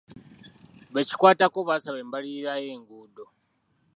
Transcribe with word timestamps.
Bekikwatako 0.93 1.59
basaba 1.69 1.97
embalirira 2.03 2.53
y'enguudo. 2.65 3.23